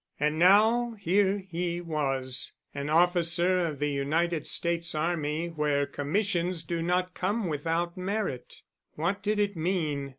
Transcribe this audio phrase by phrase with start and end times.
[0.19, 7.13] And now here he was—an officer of the United States Army where commissions do not
[7.13, 8.63] come without merit.
[8.95, 10.09] What did it mean?